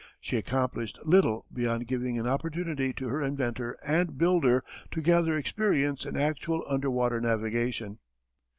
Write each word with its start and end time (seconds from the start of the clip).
She 0.19 0.35
accomplished 0.35 0.97
little 1.03 1.45
beyond 1.53 1.85
giving 1.85 2.17
an 2.17 2.25
opportunity 2.25 2.91
to 2.93 3.07
her 3.09 3.21
inventor 3.21 3.77
and 3.85 4.17
builder 4.17 4.63
to 4.89 4.99
gather 4.99 5.37
experience 5.37 6.07
in 6.07 6.17
actual 6.17 6.63
underwater 6.67 7.21
navigation. 7.21 7.99